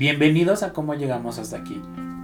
[0.00, 1.74] Bienvenidos a Cómo Llegamos Hasta Aquí,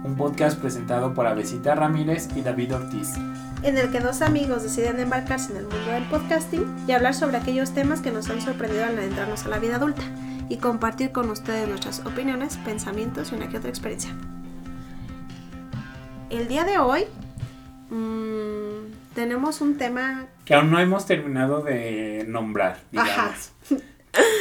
[0.03, 3.13] un podcast presentado por Avesita Ramírez y David Ortiz.
[3.61, 7.37] En el que dos amigos deciden embarcarse en el mundo del podcasting y hablar sobre
[7.37, 10.01] aquellos temas que nos han sorprendido al adentrarnos a la vida adulta
[10.49, 14.09] y compartir con ustedes nuestras opiniones, pensamientos y una que otra experiencia.
[16.31, 17.03] El día de hoy
[17.91, 23.13] mmm, tenemos un tema que aún no hemos terminado de nombrar, digamos.
[23.19, 23.37] Ajá.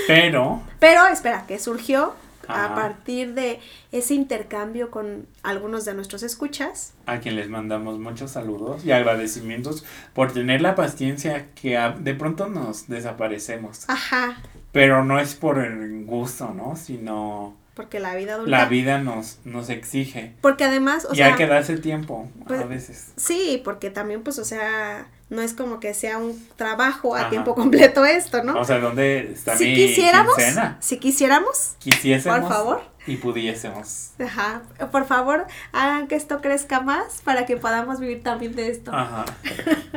[0.07, 0.63] Pero.
[0.79, 2.15] Pero, espera, que surgió
[2.49, 3.61] a partir de
[3.93, 6.95] ese intercambio con algunos de nuestros escuchas.
[7.07, 9.85] A quien les mandamos muchos saludos y agradecimientos
[10.15, 13.89] por tener la paciencia que de pronto nos desaparecemos.
[13.89, 14.37] Ajá.
[14.73, 16.77] Pero no es por el gusto, ¿no?
[16.77, 18.51] Sino porque la vida adulta.
[18.51, 20.33] La vida nos, nos exige.
[20.41, 23.13] Porque además, o y hay que darse tiempo a pues, veces.
[23.17, 27.55] Sí, porque también, pues, o sea, no es como que sea un trabajo a tiempo
[27.55, 28.61] completo esto, ¿no?
[28.61, 30.37] O sea, ¿dónde está si mi quisiéramos,
[30.81, 31.75] Si quisiéramos.
[31.81, 32.41] Quisiésemos.
[32.41, 32.83] Por favor.
[33.07, 34.11] Y pudiésemos.
[34.19, 34.63] Ajá.
[34.91, 38.93] Por favor, hagan que esto crezca más para que podamos vivir también de esto.
[38.93, 39.25] Ajá.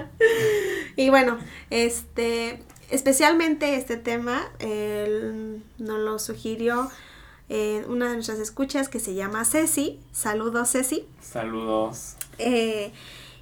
[0.96, 1.38] y bueno,
[1.70, 6.90] este, especialmente este tema, él nos lo sugirió
[7.50, 10.00] eh, una de nuestras escuchas que se llama Ceci.
[10.12, 11.08] Saludos, Ceci.
[11.20, 12.16] Saludos.
[12.38, 12.92] Eh,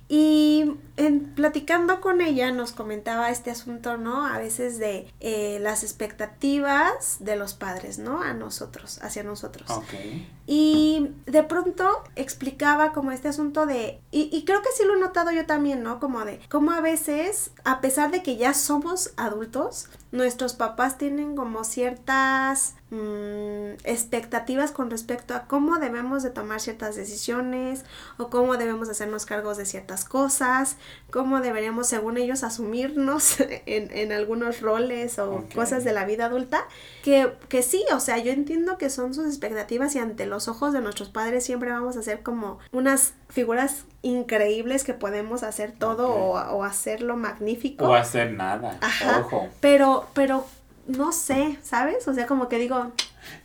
[0.09, 4.25] y en, platicando con ella nos comentaba este asunto, ¿no?
[4.25, 8.21] A veces de eh, las expectativas de los padres, ¿no?
[8.21, 9.69] A nosotros, hacia nosotros.
[9.69, 10.33] Okay.
[10.45, 14.99] Y de pronto explicaba como este asunto de, y, y, creo que sí lo he
[14.99, 15.99] notado yo también, ¿no?
[15.99, 21.35] Como de, cómo a veces, a pesar de que ya somos adultos, nuestros papás tienen
[21.35, 27.83] como ciertas mmm, expectativas con respecto a cómo debemos de tomar ciertas decisiones
[28.17, 30.77] o cómo debemos hacernos cargos de ciertas cosas,
[31.11, 36.65] cómo deberíamos, según ellos, asumirnos en, en algunos roles o cosas de la vida adulta,
[37.03, 40.73] que, que sí, o sea, yo entiendo que son sus expectativas y ante los ojos
[40.73, 46.09] de nuestros padres siempre vamos a ser como unas figuras increíbles que podemos hacer todo
[46.09, 47.85] o, o, hacerlo magnífico.
[47.85, 48.77] O hacer nada.
[48.81, 49.19] Ajá.
[49.19, 49.49] Ojo.
[49.59, 50.45] Pero, pero
[50.87, 52.07] no sé, ¿sabes?
[52.07, 52.91] O sea, como que digo.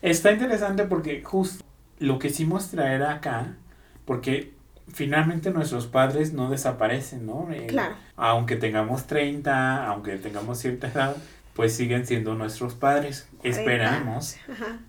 [0.00, 1.64] Está interesante porque justo
[1.98, 3.54] lo que quisimos traer acá,
[4.04, 4.54] porque
[4.92, 7.48] finalmente nuestros padres no desaparecen, ¿no?
[7.68, 7.94] claro.
[8.16, 11.16] Aunque tengamos 30, aunque tengamos cierta edad,
[11.54, 13.28] pues siguen siendo nuestros padres.
[13.42, 14.36] Esperamos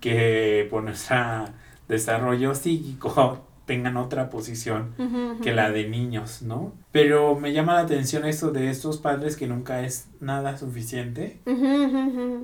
[0.00, 1.46] que por nuestro
[1.88, 4.94] desarrollo psíquico tengan otra posición
[5.42, 6.72] que la de niños, ¿no?
[6.92, 11.40] Pero me llama la atención esto de estos padres que nunca es nada suficiente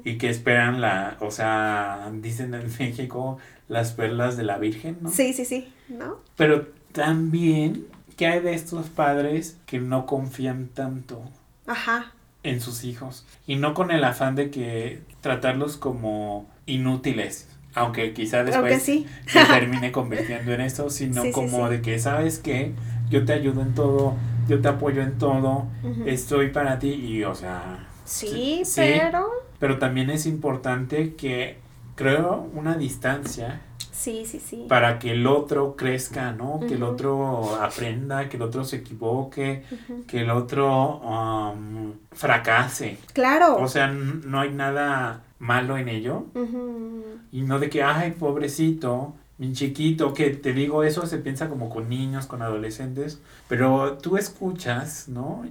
[0.05, 3.39] y que esperan la, o sea, dicen en México
[3.69, 5.11] las perlas de la Virgen, ¿no?
[5.11, 6.19] Sí, sí, sí, ¿no?
[6.37, 7.87] Pero también,
[8.17, 11.23] ¿qué hay de estos padres que no confían tanto?
[11.67, 12.13] Ajá.
[12.43, 13.27] En sus hijos.
[13.47, 19.05] Y no con el afán de que tratarlos como inútiles, aunque quizá después se
[19.47, 22.73] termine convirtiendo en eso, sino como de que, ¿sabes que
[23.09, 24.15] Yo te ayudo en todo,
[24.49, 25.67] yo te apoyo en todo,
[26.07, 27.87] estoy para ti y, o sea...
[28.05, 29.29] Sí, pero...
[29.59, 31.59] Pero también es importante que
[31.95, 33.61] creo una distancia.
[34.01, 34.65] Sí, sí, sí.
[34.67, 36.59] Para que el otro crezca, ¿no?
[36.61, 39.63] Que el otro aprenda, que el otro se equivoque,
[40.07, 42.97] que el otro um, fracase.
[43.13, 43.59] Claro.
[43.59, 46.25] O sea, no hay nada malo en ello.
[47.31, 51.69] Y no de que, ay, pobrecito, mi chiquito, que te digo, eso se piensa como
[51.69, 55.45] con niños, con adolescentes, pero tú escuchas, ¿no?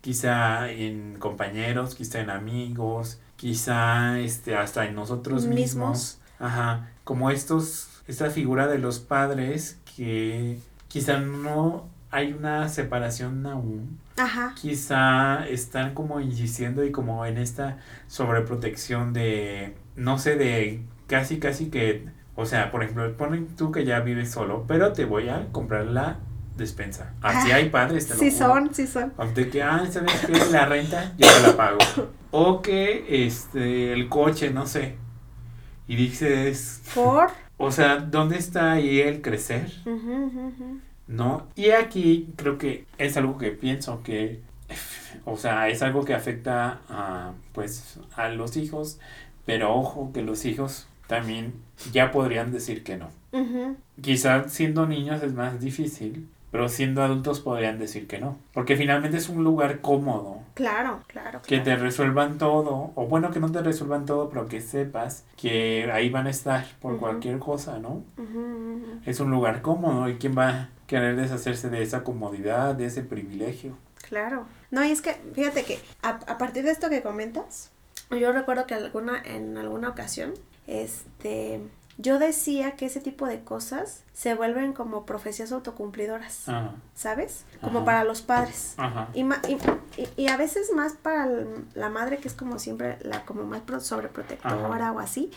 [0.00, 6.18] Quizá en compañeros, quizá en amigos, quizá este, hasta en nosotros mismos.
[6.44, 13.98] Ajá, como estos, esta figura de los padres que quizá no hay una separación aún.
[14.18, 14.52] Ajá.
[14.54, 17.78] Quizá están como insistiendo y como en esta
[18.08, 22.06] sobreprotección de, no sé, de casi, casi que,
[22.36, 25.86] o sea, por ejemplo, ponen tú que ya vives solo, pero te voy a comprar
[25.86, 26.18] la
[26.58, 27.14] despensa.
[27.22, 29.14] Así hay padres, te Sí son, sí son.
[29.34, 30.52] De que, ah, ¿sabes qué?
[30.52, 31.78] La renta, yo te la pago.
[32.36, 34.96] O que, este, el coche, no sé.
[35.86, 36.82] Y dices...
[36.94, 37.30] ¿Por?
[37.56, 39.70] O sea, ¿dónde está ahí el crecer?
[41.06, 41.46] ¿no?
[41.54, 44.40] Y aquí creo que es algo que pienso que,
[45.24, 48.98] o sea, es algo que afecta a, pues, a los hijos,
[49.46, 51.54] pero ojo que los hijos también
[51.92, 53.10] ya podrían decir que no.
[54.00, 58.38] Quizás siendo niños es más difícil, pero siendo adultos podrían decir que no.
[58.52, 60.38] Porque finalmente es un lugar cómodo.
[60.54, 61.42] Claro, claro.
[61.42, 65.90] Que te resuelvan todo, o bueno, que no te resuelvan todo, pero que sepas que
[65.92, 68.04] ahí van a estar por cualquier cosa, ¿no?
[69.04, 73.76] Es un lugar cómodo y quién va querer deshacerse de esa comodidad, de ese privilegio.
[74.08, 74.46] Claro.
[74.70, 77.72] No, y es que, fíjate que a, partir de esto que comentas,
[78.12, 80.34] yo recuerdo que alguna, en alguna ocasión,
[80.68, 81.62] este,
[81.96, 86.46] yo decía que ese tipo de cosas se vuelven como profecías autocumplidoras,
[86.94, 87.44] ¿sabes?
[87.60, 88.74] Como para los padres.
[89.12, 91.28] Y, y, y, a veces más para
[91.74, 95.30] la madre, que es como siempre la como más sobreprotectora o así.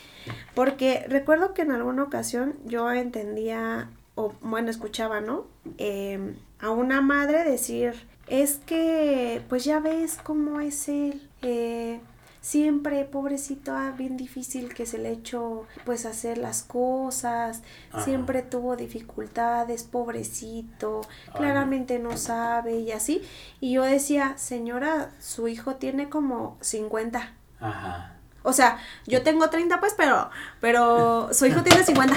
[0.55, 5.45] Porque recuerdo que en alguna ocasión yo entendía, o bueno, escuchaba, ¿no?
[5.77, 7.93] Em, a una madre decir,
[8.27, 11.21] es que, pues ya ves cómo es él.
[11.43, 11.99] Eh,
[12.47, 17.61] siempre, pobrecito, ah, bien difícil que se le echó pues hacer las cosas,
[18.05, 21.01] siempre tuvo dificultades, pobrecito,
[21.35, 23.21] claramente no sabe y así.
[23.59, 27.33] Y yo decía, señora, su hijo tiene como 50.
[27.59, 28.16] Ajá.
[28.47, 30.29] O sea, yo tengo 30 pues, pero,
[30.61, 32.15] pero su hijo tiene 50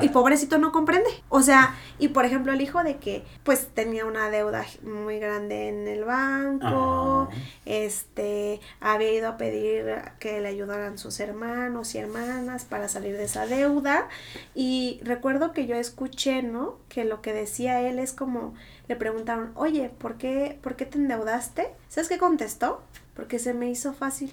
[0.00, 1.10] y, y, pobrecito no comprende.
[1.28, 5.68] O sea, y por ejemplo el hijo de que pues tenía una deuda muy grande
[5.68, 7.28] en el banco,
[7.64, 9.86] este, había ido a pedir
[10.20, 14.08] que le ayudaran sus hermanos y hermanas para salir de esa deuda.
[14.54, 16.76] Y recuerdo que yo escuché, ¿no?
[16.88, 18.54] Que lo que decía él es como,
[18.86, 21.74] le preguntaron, oye, ¿por qué, ¿por qué te endeudaste?
[21.88, 22.82] ¿Sabes qué contestó?
[23.14, 24.32] Porque se me hizo fácil.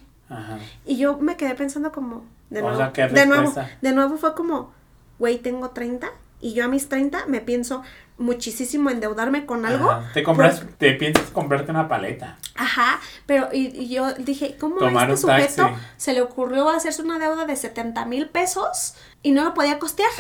[0.86, 4.72] Y yo me quedé pensando como, de nuevo, de nuevo, de nuevo fue como,
[5.20, 6.10] güey, tengo 30
[6.42, 7.84] y yo a mis 30 me pienso
[8.18, 9.92] muchísimo endeudarme con algo.
[10.14, 12.38] Te compras, te piensas comprarte una paleta.
[12.56, 17.46] Ajá, pero y, yo dije, ¿cómo a este sujeto se le ocurrió hacerse una deuda
[17.46, 20.12] de 70 mil pesos y no lo podía costear?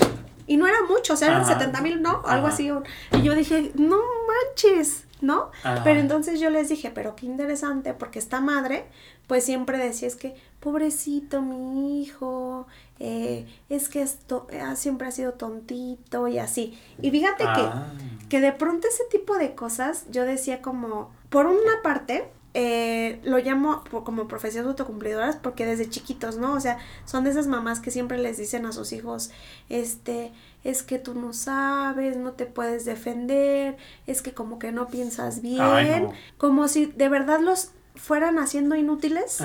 [0.47, 2.21] Y no era mucho, o sea, eran 70 mil, ¿no?
[2.25, 2.71] Algo así.
[3.11, 5.51] Y yo dije, no manches, ¿no?
[5.83, 8.85] Pero entonces yo les dije, pero qué interesante, porque esta madre
[9.27, 12.67] pues siempre decía, es que, pobrecito mi hijo,
[12.99, 16.77] eh, es que esto ah, siempre ha sido tontito y así.
[17.01, 17.93] Y fíjate que, ah.
[18.29, 23.39] que de pronto ese tipo de cosas, yo decía como, por una parte, eh, lo
[23.39, 26.53] llamo como profesiones autocumplidoras porque desde chiquitos, ¿no?
[26.53, 29.31] O sea, son de esas mamás que siempre les dicen a sus hijos,
[29.69, 30.31] este,
[30.63, 35.41] es que tú no sabes, no te puedes defender, es que como que no piensas
[35.41, 39.43] bien, como si de verdad los fueran haciendo inútiles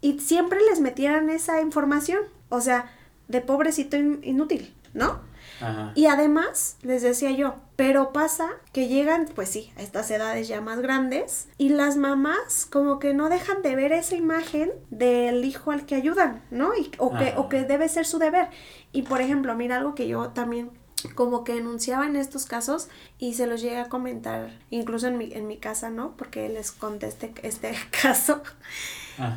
[0.00, 2.90] y siempre les metieran esa información, o sea,
[3.28, 5.20] de pobrecito inútil, ¿no?
[5.94, 10.60] Y además, les decía yo, pero pasa que llegan, pues sí, a estas edades ya
[10.60, 15.70] más grandes y las mamás como que no dejan de ver esa imagen del hijo
[15.70, 16.74] al que ayudan, ¿no?
[16.74, 18.48] Y, o, que, o que debe ser su deber.
[18.92, 20.70] Y por ejemplo, mira algo que yo también
[21.14, 22.88] como que enunciaba en estos casos
[23.18, 26.16] y se los llegué a comentar incluso en mi, en mi casa, ¿no?
[26.16, 28.42] Porque les conté este, este caso.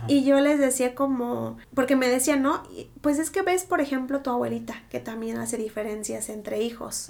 [0.07, 2.63] Y yo les decía como, porque me decían, ¿no?
[3.01, 7.10] Pues es que ves, por ejemplo, tu abuelita, que también hace diferencias entre hijos.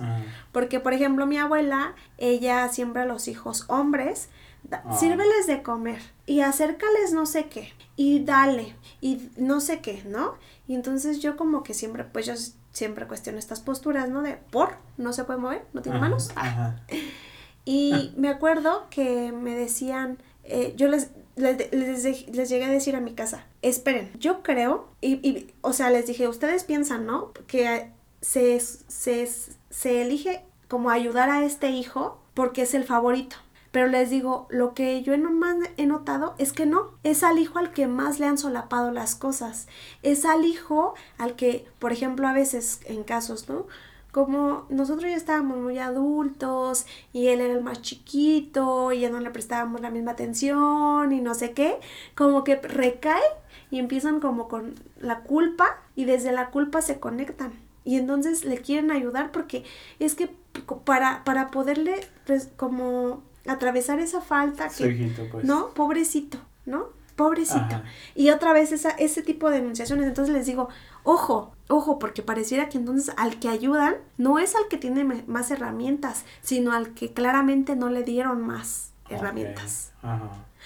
[0.52, 4.30] Porque, por ejemplo, mi abuela, ella siempre a los hijos hombres,
[4.72, 4.98] ah.
[4.98, 10.36] sírveles de comer y acércales no sé qué y dale y no sé qué, ¿no?
[10.68, 12.34] Y entonces yo como que siempre, pues yo
[12.74, 14.22] siempre cuestiono estas posturas, ¿no?
[14.22, 16.32] De por, no se puede mover, no tiene manos.
[17.66, 23.00] Y me acuerdo que me decían, eh, yo les, les, les, llegué a decir a
[23.00, 27.32] mi casa, esperen, yo creo, y, y o sea, les dije, ustedes piensan, ¿no?
[27.48, 27.90] Que
[28.20, 29.30] se, se,
[29.70, 33.38] se elige como ayudar a este hijo porque es el favorito.
[33.74, 37.58] Pero les digo, lo que yo más he notado es que no, es al hijo
[37.58, 39.68] al que más le han solapado las cosas.
[40.04, 43.66] Es al hijo al que, por ejemplo, a veces en casos, ¿no?
[44.12, 49.20] Como nosotros ya estábamos muy adultos y él era el más chiquito y ya no
[49.20, 51.80] le prestábamos la misma atención y no sé qué,
[52.14, 53.24] como que recae
[53.72, 57.54] y empiezan como con la culpa y desde la culpa se conectan.
[57.86, 59.64] Y entonces le quieren ayudar porque
[59.98, 60.30] es que
[60.86, 65.46] para, para poderle pues, como atravesar esa falta que, pues.
[65.46, 65.70] ¿no?
[65.70, 66.88] Pobrecito, ¿no?
[67.16, 67.82] Pobrecito.
[68.16, 70.70] Y otra vez esa, ese tipo de denunciaciones, entonces les digo,
[71.04, 75.52] ojo, ojo, porque pareciera que entonces al que ayudan no es al que tiene más
[75.52, 79.92] herramientas, sino al que claramente no le dieron más herramientas.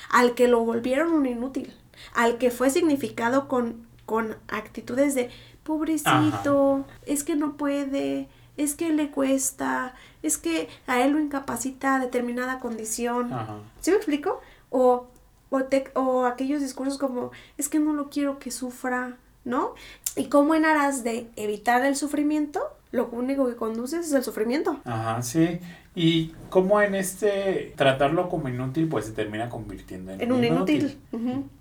[0.10, 1.74] Al que lo volvieron un inútil,
[2.14, 5.30] al que fue significado con, con actitudes de
[5.64, 9.96] pobrecito, es que no puede, es que le cuesta,
[10.28, 13.32] es que a él lo incapacita determinada condición.
[13.80, 14.42] ¿Sí me explico?
[14.70, 15.08] O,
[15.50, 15.62] o,
[15.96, 19.74] o aquellos discursos como, es que no lo quiero que sufra, ¿no?
[20.16, 24.80] Y cómo en aras de evitar el sufrimiento, lo único que conduces es el sufrimiento.
[24.86, 25.60] Ajá, sí.
[26.00, 30.96] Y como en este tratarlo como inútil, pues se termina convirtiendo en, un inútil.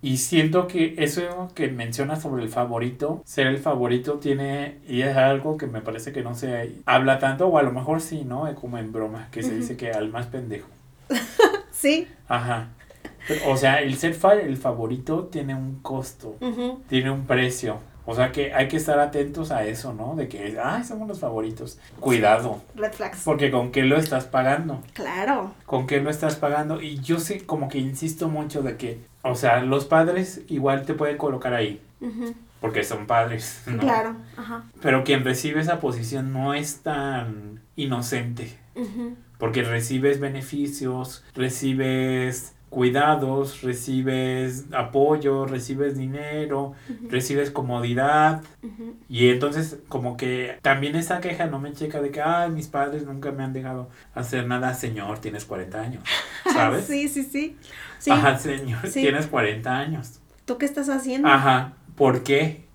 [0.02, 5.16] Y siento que eso que mencionas sobre el favorito, ser el favorito tiene, y es
[5.16, 8.54] algo que me parece que no se habla tanto, o a lo mejor sí, ¿no?
[8.56, 10.68] Como en broma, que se dice que al más pendejo.
[11.72, 12.06] sí.
[12.28, 12.68] Ajá.
[13.46, 16.36] O sea, el ser el favorito tiene un costo,
[16.88, 17.78] tiene un precio.
[18.06, 20.14] O sea que hay que estar atentos a eso, ¿no?
[20.14, 21.78] De que, ay, somos los favoritos.
[21.98, 22.62] Cuidado.
[22.76, 23.22] Red flags.
[23.25, 24.80] Porque con qué lo estás pagando.
[24.94, 25.52] Claro.
[25.66, 26.80] Con qué lo estás pagando.
[26.80, 30.94] Y yo sé, como que insisto mucho de que, o sea, los padres igual te
[30.94, 31.82] pueden colocar ahí.
[32.60, 33.78] Porque son padres, ¿no?
[33.78, 34.16] Claro.
[34.36, 34.64] Ajá.
[34.80, 38.56] Pero quien recibe esa posición no es tan inocente.
[39.38, 46.75] Porque recibes beneficios, recibes cuidados, recibes apoyo, recibes dinero,
[47.09, 48.42] recibes comodidad.
[49.09, 53.06] Y entonces como que también esa queja no me checa de que, ay, mis padres
[53.06, 56.04] nunca me han dejado hacer nada, señor, tienes 40 años,
[56.52, 56.85] ¿sabes?
[56.85, 57.56] sí, sí, sí,
[58.11, 60.21] Ajá, señor, tienes 40 años.
[60.45, 61.28] ¿Tú qué estás haciendo?
[61.28, 62.66] Ajá, ¿por qué?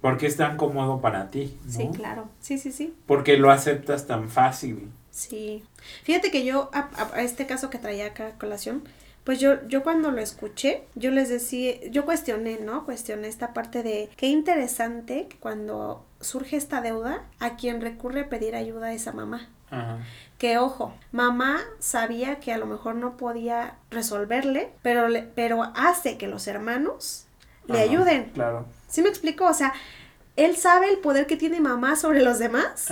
[0.00, 1.58] ¿Por qué es tan cómodo para ti?
[1.68, 2.94] Sí, claro, sí, sí, sí.
[3.06, 4.88] ¿Por qué lo aceptas tan fácil?
[5.10, 5.64] Sí.
[6.04, 8.84] Fíjate que yo, a, a, este caso que traía acá a colación,
[9.24, 12.84] pues yo, yo cuando lo escuché, yo les decía, yo cuestioné, ¿no?
[12.84, 18.56] Cuestioné esta parte de qué interesante cuando surge esta deuda, a quien recurre a pedir
[18.56, 19.48] ayuda es a mamá.
[20.36, 26.18] Que ojo, mamá sabía que a lo mejor no podía resolverle, pero, le, pero hace
[26.18, 27.26] que los hermanos
[27.68, 28.32] le ayuden.
[28.34, 28.66] Claro.
[28.88, 29.46] ¿Sí me explico?
[29.46, 29.72] O sea,
[30.36, 32.88] él sabe el poder que tiene mamá sobre los demás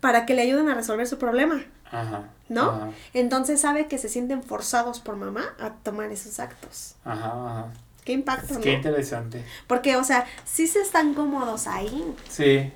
[0.00, 1.64] para que le ayuden a resolver su problema.
[2.00, 2.24] Ajá.
[2.48, 2.92] ¿No?
[3.12, 6.94] Entonces sabe que se sienten forzados por mamá a tomar esos actos.
[7.04, 7.72] Ajá, ajá.
[8.04, 9.44] Qué impacto, Qué interesante.
[9.66, 12.14] Porque, o sea, sí se están cómodos ahí.
[12.28, 12.72] Sí.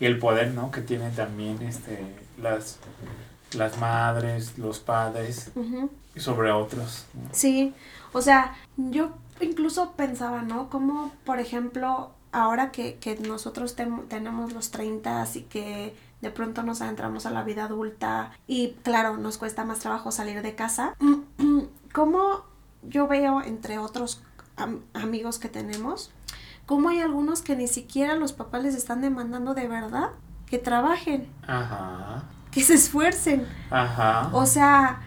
[0.00, 0.70] Y el poder, ¿no?
[0.70, 1.98] Que tienen también este,
[2.40, 2.78] las,
[3.52, 5.50] las madres, los padres,
[6.14, 7.04] y sobre otros.
[7.32, 7.74] Sí.
[8.14, 9.10] O sea, yo
[9.42, 10.70] incluso pensaba, ¿no?
[10.70, 16.80] Como, por ejemplo, ahora que, que nosotros tenemos los 30 y que de pronto nos
[16.80, 20.94] adentramos a la vida adulta y claro, nos cuesta más trabajo salir de casa.
[21.92, 22.44] ¿Cómo
[22.82, 24.22] yo veo entre otros
[24.94, 26.10] amigos que tenemos,
[26.64, 30.10] cómo hay algunos que ni siquiera los papás les están demandando de verdad
[30.46, 31.28] que trabajen?
[31.46, 32.24] Ajá.
[32.50, 33.46] Que se esfuercen.
[33.70, 34.30] Ajá.
[34.32, 35.00] O sea,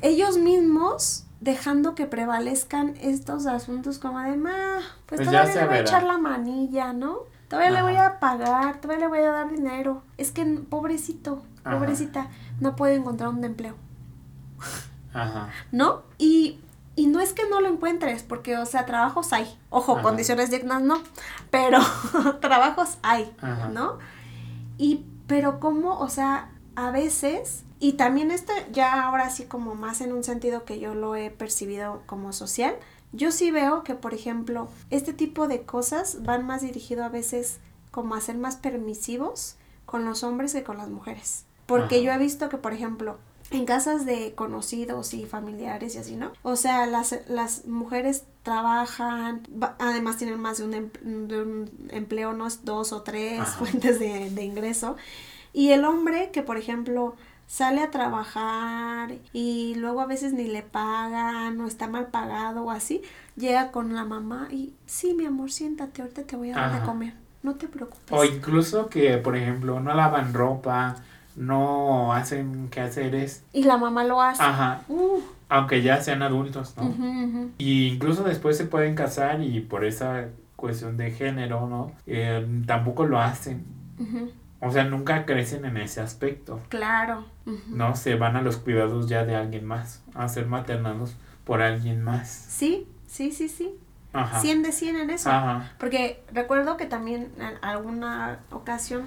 [0.00, 5.76] ellos mismos dejando que prevalezcan estos asuntos como de, ma, pues, pues todavía le voy
[5.76, 7.20] a echar la manilla, ¿no?
[7.50, 10.04] Todavía le voy a pagar, todavía le voy a dar dinero.
[10.18, 12.28] Es que pobrecito, pobrecita,
[12.60, 13.74] no puede encontrar un empleo.
[15.12, 15.48] Ajá.
[15.72, 16.02] ¿No?
[16.16, 16.60] Y,
[16.94, 19.58] y no es que no lo encuentres, porque, o sea, trabajos hay.
[19.68, 21.02] Ojo, condiciones dignas no,
[21.50, 21.80] pero
[22.40, 23.34] trabajos hay,
[23.72, 23.98] ¿no?
[24.78, 30.00] Y, pero como, o sea, a veces, y también esto ya ahora sí como más
[30.02, 32.76] en un sentido que yo lo he percibido como social,
[33.12, 37.58] yo sí veo que, por ejemplo, este tipo de cosas van más dirigido a veces
[37.90, 41.44] como a ser más permisivos con los hombres que con las mujeres.
[41.66, 43.18] Porque yo he visto que, por ejemplo,
[43.50, 46.32] en casas de conocidos y familiares y así, ¿no?
[46.42, 49.42] O sea, las, las mujeres trabajan,
[49.78, 54.44] además tienen más de un, un empleo, no es dos o tres fuentes de, de
[54.44, 54.96] ingreso.
[55.52, 57.16] Y el hombre que, por ejemplo,
[57.50, 62.70] sale a trabajar y luego a veces ni le pagan o está mal pagado o
[62.70, 63.02] así,
[63.34, 66.86] llega con la mamá y sí, mi amor, siéntate, ahorita te voy a dar de
[66.86, 68.16] comer, no te preocupes.
[68.16, 70.94] O incluso que, por ejemplo, no lavan ropa,
[71.34, 73.42] no hacen quehaceres.
[73.52, 74.44] Y la mamá lo hace.
[74.44, 74.82] Ajá.
[75.48, 77.50] Aunque ya sean adultos, ¿no?
[77.58, 81.90] Y incluso después se pueden casar y por esa cuestión de género, ¿no?
[82.06, 83.64] Eh, tampoco lo hacen.
[84.60, 86.60] O sea, nunca crecen en ese aspecto.
[86.68, 87.24] Claro.
[87.68, 92.02] No, se van a los cuidados ya de alguien más, a ser maternados por alguien
[92.02, 92.28] más.
[92.28, 93.74] Sí, sí, sí, sí.
[94.12, 94.40] Ajá.
[94.40, 95.30] 100 de 100 en eso.
[95.30, 95.72] Ajá.
[95.78, 99.04] Porque recuerdo que también en alguna ocasión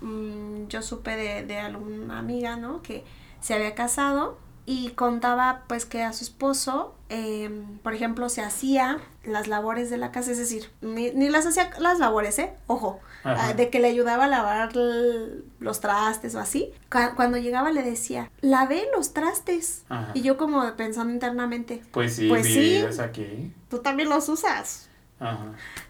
[0.00, 2.82] mm, yo supe de, de alguna amiga, ¿no?
[2.82, 3.04] Que
[3.40, 8.98] se había casado y contaba pues que a su esposo, em, por ejemplo, se hacía
[9.24, 12.52] las labores de la casa, es decir, ni, las hacía las labores, ¿eh?
[12.66, 16.72] Ojo, ah, de que le ayudaba a lavar los trastes o así.
[16.88, 19.84] Cuando llegaba le decía, lavé los trastes.
[20.14, 23.52] Y yo como pensando internamente, pues sí, pues sí, aquí.
[23.68, 24.88] Tú también los usas.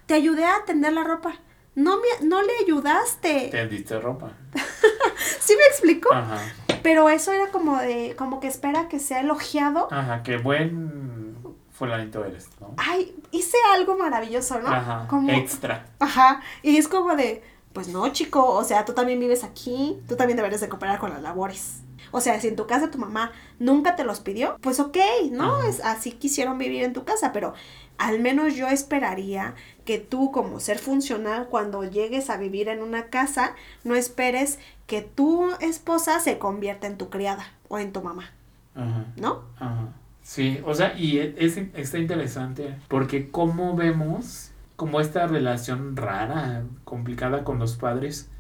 [0.07, 1.35] Te ayudé a tender la ropa.
[1.75, 3.49] No, me, no le ayudaste.
[3.51, 4.33] Tendiste ropa.
[5.41, 6.13] ¿Sí me explico?
[6.13, 6.43] Ajá.
[6.83, 9.89] Pero eso era como de, como que espera que sea elogiado.
[9.91, 11.37] Ajá, qué buen
[11.73, 12.75] fulanito eres, ¿no?
[12.77, 14.69] Ay, hice algo maravilloso, ¿no?
[14.69, 15.87] Ajá, como, extra.
[15.99, 20.17] Ajá, y es como de, pues no, chico, o sea, tú también vives aquí, tú
[20.17, 21.82] también deberías de cooperar con las labores.
[22.13, 24.99] O sea, si en tu casa tu mamá nunca te los pidió, pues ok,
[25.31, 25.63] ¿no?
[25.63, 27.55] Es así quisieron vivir en tu casa, pero
[27.99, 29.55] al menos yo esperaría
[29.85, 35.03] que tú como ser funcional cuando llegues a vivir en una casa, no esperes que
[35.03, 38.31] tu esposa se convierta en tu criada o en tu mamá.
[38.75, 39.07] Ajá.
[39.17, 39.43] ¿No?
[39.59, 39.89] Ajá.
[40.23, 47.45] Sí, o sea, y es, está interesante porque cómo vemos como esta relación rara, complicada
[47.45, 48.31] con los padres,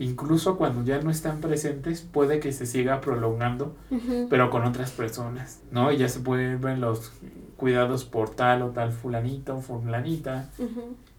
[0.00, 3.76] incluso cuando ya no están presentes, puede que se siga prolongando,
[4.30, 5.92] pero con otras personas, ¿no?
[5.92, 7.12] Y ya se pueden ver los
[7.56, 10.48] cuidados por tal o tal fulanito, fulanita,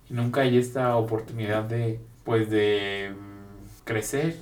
[0.09, 4.37] y nunca hay esta oportunidad de, pues, de mm, crecer,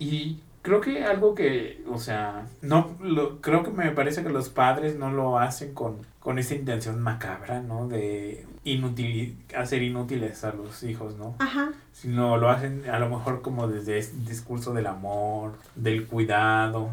[0.00, 4.48] Y creo que algo que, o sea, no, lo, creo que me parece que los
[4.48, 7.86] padres no lo hacen con, con esa intención macabra, ¿no?
[7.86, 11.36] De inútil, hacer inútiles a los hijos, ¿no?
[11.38, 11.72] Ajá.
[11.92, 16.90] Sino lo hacen a lo mejor como desde ese discurso del amor, del cuidado.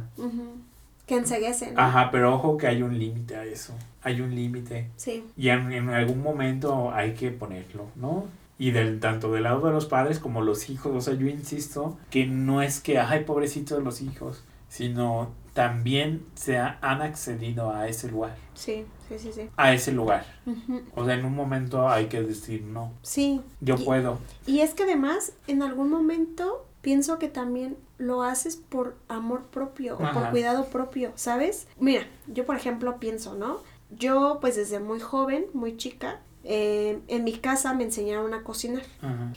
[1.06, 1.80] Que enseguecen.
[1.80, 3.74] Ajá, pero ojo que hay un límite a eso.
[4.04, 4.90] Hay un límite.
[4.98, 5.26] Sí.
[5.38, 8.26] Y en, en, algún momento hay que ponerlo, ¿no?
[8.62, 11.98] y del tanto del lado de los padres como los hijos, o sea, yo insisto
[12.12, 18.10] que no es que ay pobrecitos los hijos, sino también se han accedido a ese
[18.10, 18.38] lugar.
[18.54, 19.50] Sí, sí, sí, sí.
[19.58, 20.26] A ese lugar.
[20.96, 22.94] O sea, en un momento hay que decir no.
[23.02, 23.42] Sí.
[23.60, 24.20] Yo puedo.
[24.48, 29.96] Y es que además, en algún momento pienso que también lo haces por amor propio
[29.96, 31.68] o por cuidado propio, ¿sabes?
[31.78, 33.58] Mira, yo por ejemplo pienso, ¿no?
[33.90, 38.84] Yo pues desde muy joven, muy chica, eh, en mi casa me enseñaron a cocinar.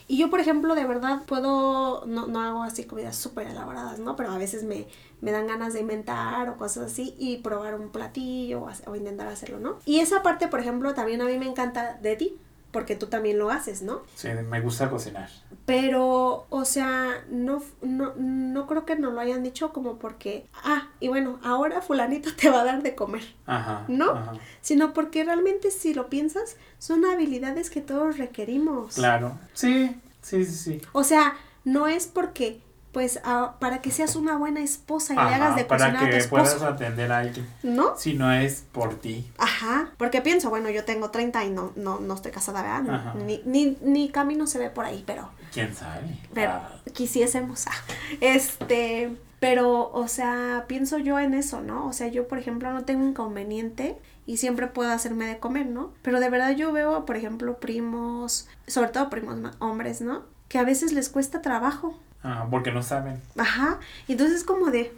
[0.07, 4.15] Y yo, por ejemplo, de verdad puedo, no, no hago así comidas súper elaboradas, ¿no?
[4.15, 4.87] Pero a veces me,
[5.21, 9.27] me dan ganas de inventar o cosas así y probar un platillo o, o, intentar
[9.27, 9.77] hacerlo, ¿no?
[9.85, 12.37] Y esa parte, por ejemplo, también a mí me encanta de ti,
[12.75, 14.01] porque tú también lo haces, ¿no?
[14.15, 15.29] Sí, me gusta cocinar.
[15.65, 20.89] Pero, o sea, no, no, no creo que nos lo hayan dicho como porque, ah,
[20.99, 23.23] y bueno, ahora fulanito te va a dar de comer.
[23.45, 23.85] Ajá.
[23.87, 24.41] ¿No?
[24.59, 28.95] Sino porque realmente si lo piensas, son habilidades que todos requerimos.
[28.95, 29.39] Claro.
[29.53, 30.81] Sí, sí, sí, sí.
[30.91, 32.59] O sea, no es porque
[32.95, 33.19] pues
[33.59, 37.11] para que seas una buena esposa y le hagas de cocinar para que puedas atender
[37.11, 37.45] a alguien.
[37.61, 37.97] ¿No?
[37.97, 39.29] Si no es por ti.
[39.37, 43.15] Ajá, porque pienso, bueno, yo tengo 30 y no, no, no estoy casada, ¿verdad?
[43.15, 45.29] Ni, ni, ni, camino se ve por ahí, pero...
[45.53, 46.03] ¿Quién sabe?
[46.33, 46.71] Pero ah.
[46.93, 47.67] quisiésemos.
[47.67, 47.73] Ah,
[48.21, 51.87] este, pero, o sea, pienso yo en eso, ¿no?
[51.87, 55.91] O sea, yo, por ejemplo, no tengo inconveniente y siempre puedo hacerme de comer, ¿no?
[56.01, 60.23] Pero de verdad yo veo, por ejemplo, primos, sobre todo primos hombres, ¿no?
[60.47, 63.21] Que a veces les cuesta trabajo Ah, porque no saben.
[63.37, 63.79] Ajá.
[64.07, 64.91] Y entonces como de,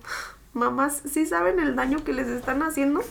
[0.54, 3.04] mamás, ¿sí saben el daño que les están haciendo?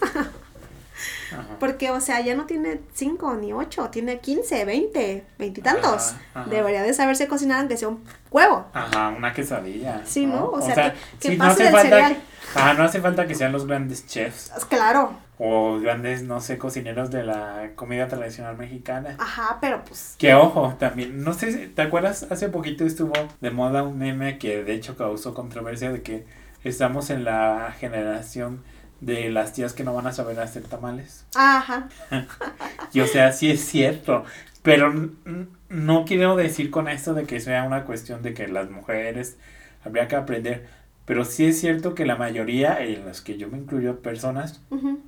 [1.61, 6.14] Porque, o sea, ya no tiene 5 ni 8, tiene 15, 20, 20 y tantos.
[6.48, 8.66] Debería de saberse cocinar aunque sea un huevo.
[8.72, 10.00] Ajá, una quesadilla.
[10.07, 10.46] Sí, ¿no?
[10.46, 12.16] O, sea, que, que pase no cereal.
[12.55, 14.50] Ajá, no hace falta que sean los grandes chefs.
[14.70, 15.18] Claro.
[15.38, 19.16] O grandes, no sé, cocineros de la comida tradicional mexicana.
[19.18, 20.16] Ajá, pero pues.
[20.18, 22.27] Que ojo, también, no sé, ¿te acuerdas?
[22.31, 26.25] Hace poquito estuvo de moda un meme que de hecho causó controversia de que
[26.64, 28.62] estamos en la generación
[29.01, 31.27] de las tías que no van a saber hacer tamales.
[31.35, 31.88] Ajá.
[32.92, 34.25] y o sea, sí es cierto.
[34.62, 34.92] Pero
[35.68, 39.37] no quiero decir con esto de que sea una cuestión de que las mujeres
[39.85, 40.66] habría que aprender.
[41.06, 44.60] Pero sí es cierto que la mayoría, en las que yo me incluyo, personas,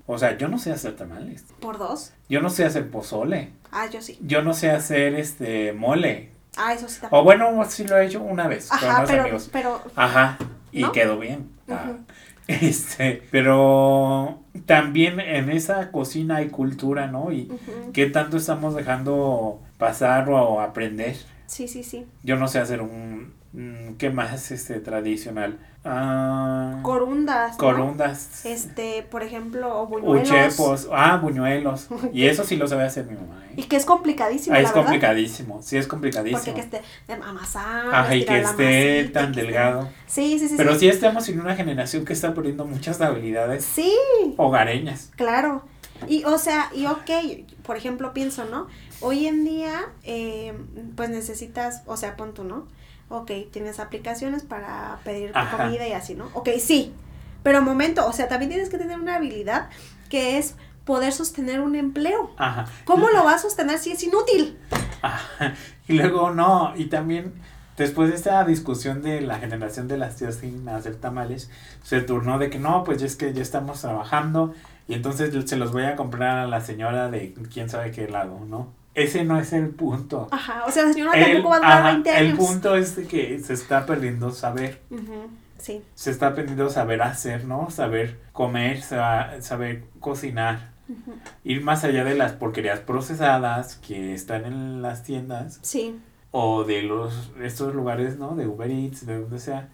[0.06, 1.44] o sea, yo no sé hacer tamales.
[1.60, 2.12] ¿Por dos?
[2.28, 3.50] Yo no sé hacer pozole.
[3.72, 4.16] Ah, yo sí.
[4.22, 6.30] Yo no sé hacer este mole.
[6.56, 7.20] Ah, eso sí también.
[7.20, 9.48] O bueno, sí lo he hecho una vez Ajá, pero, amigos.
[9.52, 10.38] Pero, Ajá,
[10.70, 11.50] y quedó bien.
[11.68, 11.94] Ah,
[12.46, 17.32] este, pero también en esa cocina hay cultura, ¿no?
[17.32, 17.50] Y
[17.92, 21.16] qué tanto estamos dejando pasar o aprender.
[21.46, 22.06] Sí, sí, sí.
[22.22, 23.32] Yo no sé hacer un,
[23.96, 25.58] ¿Qué más este tradicional?
[25.82, 27.56] Ah, corundas.
[27.56, 28.44] Corundas.
[28.44, 30.28] Este, por ejemplo, o buñuelos.
[30.28, 30.88] Uchepos.
[30.92, 31.88] Ah, buñuelos.
[32.12, 33.42] y eso sí lo sabe hacer mi mamá.
[33.48, 33.54] ¿eh?
[33.56, 34.54] Y que es complicadísimo.
[34.54, 35.62] Ah, es complicadísimo.
[35.62, 36.42] Sí, es complicadísimo.
[36.44, 36.82] Porque que esté
[37.22, 37.90] amasado.
[37.90, 39.88] Ajá, y que esté tan delgado.
[40.06, 40.54] Sí, sí, sí.
[40.58, 40.88] Pero sí.
[40.88, 43.64] estamos en una generación que está perdiendo muchas habilidades.
[43.64, 43.94] Sí.
[44.36, 45.10] Hogareñas.
[45.16, 45.62] Claro.
[46.06, 47.10] Y, o sea, y ok,
[47.62, 48.68] por ejemplo, pienso, ¿no?
[49.00, 50.52] Hoy en día, eh,
[50.96, 52.66] pues necesitas, o sea, pon tú, ¿no?
[53.08, 56.30] Ok, tienes aplicaciones para pedir comida y así, ¿no?
[56.34, 56.92] Ok, sí,
[57.42, 59.70] pero momento, o sea, también tienes que tener una habilidad
[60.08, 62.30] que es poder sostener un empleo.
[62.38, 62.66] Ajá.
[62.84, 64.58] ¿Cómo lo vas a sostener si es inútil?
[65.02, 65.54] Ajá.
[65.88, 67.32] Y luego no, y también
[67.78, 71.50] después de esta discusión de la generación de las tías sin hacer tamales,
[71.82, 74.52] se turnó de que no, pues es que ya estamos trabajando
[74.86, 78.38] y entonces se los voy a comprar a la señora de quién sabe qué lado,
[78.46, 78.68] ¿no?
[79.02, 80.28] Ese no es el punto.
[80.30, 82.30] Ajá, o sea, la señora tampoco va a durar 20 años.
[82.30, 84.80] El punto es que se está perdiendo saber.
[85.58, 85.82] sí.
[85.94, 87.70] Se está perdiendo saber hacer, ¿no?
[87.70, 90.70] Saber comer, saber cocinar.
[91.44, 95.58] Ir más allá de las porquerías procesadas que están en las tiendas.
[95.62, 95.98] Sí.
[96.30, 98.34] O de los estos lugares, ¿no?
[98.36, 99.68] De Uber Eats, de donde sea.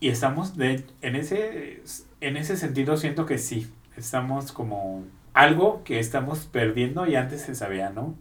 [0.00, 1.82] Y estamos de en ese
[2.20, 7.54] en ese sentido siento que sí, estamos como algo que estamos perdiendo y antes se
[7.54, 8.14] sabía, ¿no?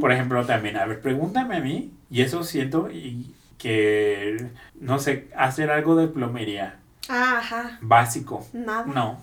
[0.00, 5.28] Por ejemplo, también, a ver, pregúntame a mí, y eso siento y que, no sé,
[5.36, 6.76] hacer algo de plomería.
[7.08, 7.78] Ajá.
[7.80, 8.46] Básico.
[8.52, 8.84] Nada.
[8.84, 9.18] No.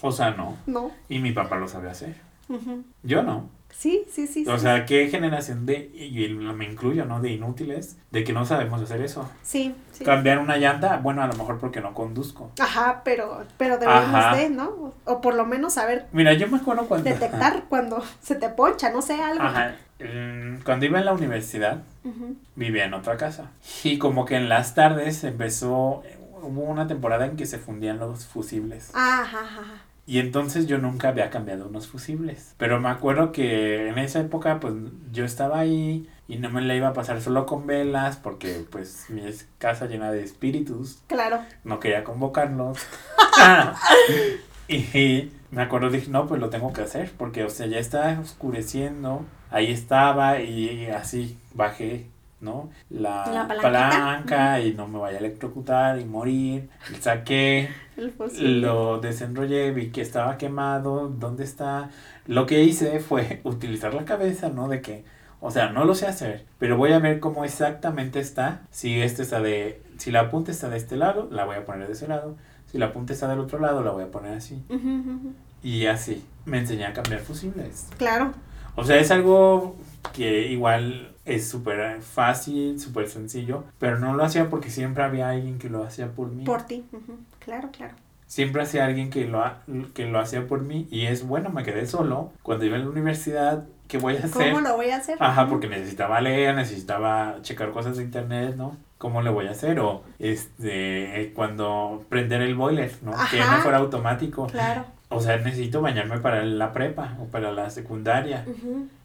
[0.00, 0.56] O sea, no.
[0.66, 0.92] No.
[1.08, 2.14] Y mi papá lo sabe hacer.
[3.02, 3.50] Yo no.
[3.76, 4.46] Sí, sí, sí.
[4.48, 7.20] O sea, qué generación de, y me incluyo, ¿no?
[7.20, 9.28] De inútiles, de que no sabemos hacer eso.
[9.42, 10.04] Sí, sí.
[10.04, 12.50] Cambiar una llanta, bueno, a lo mejor porque no conduzco.
[12.58, 14.94] Ajá, pero, pero debemos de, ¿no?
[15.04, 16.06] O por lo menos saber.
[16.12, 17.10] Mira, yo me acuerdo cuando.
[17.10, 19.42] Detectar cuando se te poncha, no sé, algo.
[19.42, 19.74] Ajá.
[20.64, 21.82] Cuando iba en la universidad,
[22.56, 23.50] vivía en otra casa.
[23.82, 26.02] Y como que en las tardes empezó,
[26.42, 28.90] hubo una temporada en que se fundían los fusibles.
[28.94, 29.83] Ajá, ajá.
[30.06, 32.54] Y entonces yo nunca había cambiado unos fusibles.
[32.58, 34.74] Pero me acuerdo que en esa época pues
[35.12, 39.06] yo estaba ahí y no me la iba a pasar solo con velas porque pues
[39.08, 39.22] mi
[39.58, 41.02] casa llena de espíritus.
[41.06, 41.40] Claro.
[41.64, 42.78] No quería convocarlos.
[44.68, 48.18] y me acuerdo dije, no, pues lo tengo que hacer porque o sea, ya está
[48.20, 49.24] oscureciendo.
[49.50, 52.06] Ahí estaba y así bajé
[52.40, 52.70] ¿no?
[52.90, 56.68] La, palanca y no me vaya a electrocutar y morir.
[57.00, 57.70] Saqué,
[58.40, 61.90] lo desenrollé, vi que estaba quemado, ¿dónde está?
[62.26, 64.68] Lo que hice fue utilizar la cabeza, ¿no?
[64.68, 65.04] De que,
[65.40, 68.62] o sea, no lo sé hacer, pero voy a ver cómo exactamente está.
[68.70, 71.86] Si este está de, si la punta está de este lado, la voy a poner
[71.86, 72.36] de ese lado.
[72.70, 74.64] Si la punta está del otro lado, la voy a poner así.
[75.62, 77.88] Y así, me enseñé a cambiar fusibles.
[77.96, 78.32] Claro.
[78.74, 79.76] O sea, es algo
[80.12, 85.58] que igual es súper fácil, súper sencillo, pero no lo hacía porque siempre había alguien
[85.58, 86.44] que lo hacía por mí.
[86.44, 86.84] Por ti,
[87.38, 87.94] claro, claro.
[88.26, 89.42] Siempre hacía alguien que lo,
[89.94, 92.32] que lo hacía por mí y es bueno, me quedé solo.
[92.42, 94.50] Cuando iba a la universidad, ¿qué voy a hacer?
[94.50, 95.16] ¿Cómo lo voy a hacer?
[95.20, 98.76] Ajá, porque necesitaba leer, necesitaba checar cosas de internet, ¿no?
[98.98, 99.78] ¿Cómo le voy a hacer?
[99.80, 103.12] O este, cuando prender el boiler, ¿no?
[103.30, 104.46] Que no fuera automático.
[104.46, 104.86] Claro.
[105.10, 108.44] O sea, necesito bañarme para la prepa o para la secundaria.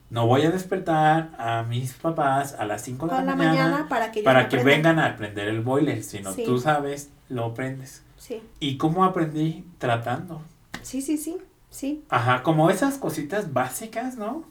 [0.09, 4.23] No voy a despertar a mis papás a las 5 de la, mañana, para que,
[4.23, 8.03] para que vengan a prender el boiler, sino tú sabes, lo prendes.
[8.17, 8.41] Sí.
[8.59, 9.65] ¿Y cómo aprendí?
[9.77, 10.41] Tratando.
[10.81, 11.37] Sí, sí, sí,
[11.69, 12.03] sí.
[12.09, 14.45] Ajá, como esas cositas básicas, ¿no?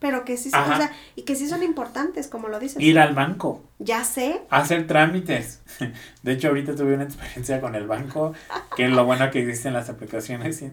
[0.00, 2.82] Pero que sí, son, o sea, y que sí son importantes, como lo dices.
[2.82, 3.62] Ir al banco.
[3.78, 4.40] Ya sé.
[4.50, 5.60] Hacer trámites.
[6.22, 8.32] De hecho, ahorita tuve una experiencia con el banco,
[8.76, 10.64] que es lo bueno que existen las aplicaciones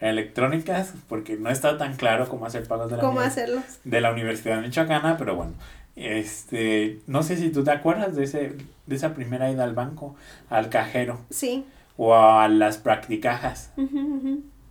[0.00, 3.62] electrónicas, porque no está tan claro cómo hacer pagos de la, ¿Cómo hacerlos?
[3.84, 5.52] de la Universidad Michoacana, pero bueno.
[5.96, 8.56] Este, no sé si tú te acuerdas de ese
[8.86, 10.14] de esa primera ida al banco,
[10.50, 11.20] al cajero.
[11.30, 11.64] Sí.
[11.96, 13.70] O a las practicajas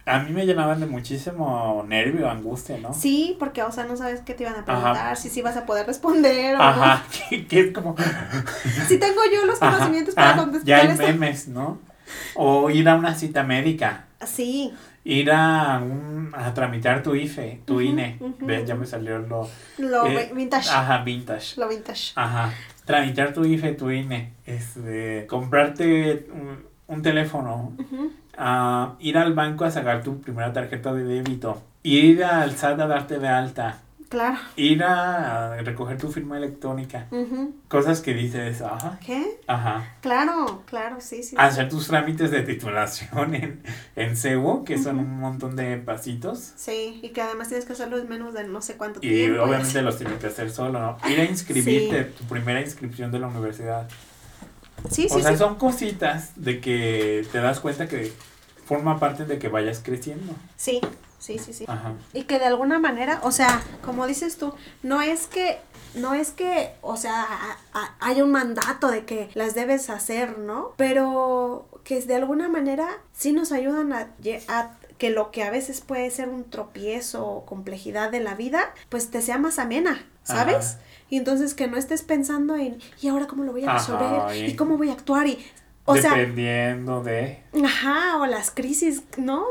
[0.06, 2.94] a mí me llenaban de muchísimo nervio, angustia, ¿no?
[2.94, 5.66] Sí, porque, o sea, no sabes qué te iban a preguntar, si sí vas a
[5.66, 7.04] poder responder o Ajá,
[7.50, 7.96] que, es como...
[8.88, 11.80] si tengo yo los conocimientos para contestar Ya hay memes, ¿no?
[12.36, 14.06] O ir a una cita médica.
[14.26, 14.74] Sí.
[15.06, 18.18] Ir a, un, a tramitar tu IFE, tu INE.
[18.40, 19.50] Ve, ya me salió lo...
[19.78, 20.70] Lo eh, vintage.
[20.70, 21.60] Ajá, vintage.
[21.60, 22.12] Lo vintage.
[22.16, 22.54] Ajá.
[22.86, 24.34] Tramitar tu IFE, tu INE.
[24.46, 27.74] Este, comprarte un, un teléfono
[28.38, 32.88] a ir al banco a sacar tu primera tarjeta de débito, ir al SAT a
[32.88, 33.80] darte de alta.
[34.10, 34.38] Claro.
[34.56, 37.08] Ir a recoger tu firma electrónica.
[37.68, 39.00] Cosas que dices, ajá.
[39.04, 39.40] ¿Qué?
[39.48, 39.96] Ajá.
[40.02, 41.36] Claro, claro, sí, sí.
[41.40, 43.64] Hacer tus trámites de titulación en,
[43.96, 46.54] en CEU, que son un montón de pasitos.
[46.56, 49.36] Sí, y que además tienes que hacerlo en menos de no sé cuánto tiempo.
[49.36, 51.10] Y obviamente los tienes que hacer solo, ¿no?
[51.10, 53.90] Ir a inscribirte, tu primera inscripción de la universidad.
[54.90, 58.12] Sí, o sea, son cositas de que te das cuenta que
[58.66, 60.34] forma parte de que vayas creciendo.
[60.56, 60.82] Sí,
[61.20, 61.66] sí, sí, sí.
[61.68, 61.94] Ajá.
[62.14, 65.60] Y que de alguna manera, o sea, como dices tú, no es que
[65.96, 67.26] no es que, o sea,
[68.00, 70.74] haya un mandato de que las debes hacer, ¿no?
[70.76, 74.10] Pero que de alguna manera sí nos ayudan a,
[74.48, 78.74] a, que lo que a veces puede ser un tropiezo o complejidad de la vida,
[78.90, 80.78] pues te sea más amena, ¿sabes?
[81.10, 84.50] Y entonces que no estés pensando en, ¿y ahora cómo lo voy a resolver?
[84.50, 85.28] ¿Y cómo voy a actuar?
[85.28, 85.40] Y,
[85.86, 87.44] o Dependiendo de...
[87.64, 89.46] Ajá, o las crisis, ¿no?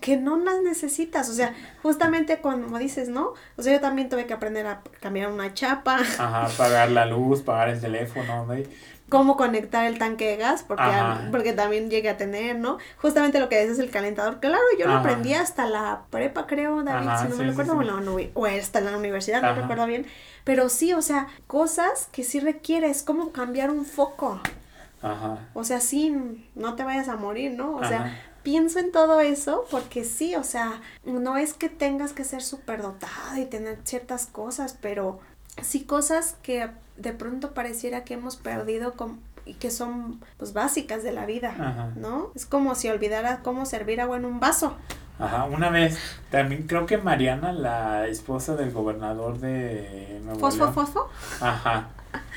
[0.00, 3.34] que no las necesitas, o sea, justamente como dices, ¿no?
[3.56, 5.96] O sea, yo también tuve que aprender a cambiar una chapa.
[5.96, 8.54] Ajá, pagar la luz, pagar el teléfono, ¿no?
[9.12, 10.90] Cómo conectar el tanque de gas, porque,
[11.30, 12.78] porque también llegué a tener, ¿no?
[12.96, 17.10] Justamente lo que dices el calentador, claro, yo lo aprendí hasta la prepa, creo, David,
[17.20, 17.78] si no me recuerdo,
[18.32, 20.06] o hasta la universidad, no recuerdo bien,
[20.44, 24.40] pero sí, o sea, cosas que sí requieres, como cambiar un foco.
[25.02, 25.40] Ajá.
[25.52, 26.16] O sea, sí,
[26.54, 27.76] no te vayas a morir, ¿no?
[27.76, 32.24] O sea, pienso en todo eso porque sí, o sea, no es que tengas que
[32.24, 35.20] ser súper dotada y tener ciertas cosas, pero
[35.60, 36.70] sí cosas que
[37.02, 38.94] de pronto pareciera que hemos perdido
[39.44, 42.30] y que son pues básicas de la vida, ¿no?
[42.34, 44.76] Es como si olvidara cómo servir agua en un vaso.
[45.18, 45.98] Ajá, una vez,
[46.30, 51.08] también creo que Mariana, la esposa del gobernador de Nuevo ¿Fosfo, León, fosfo?
[51.40, 51.88] Ajá.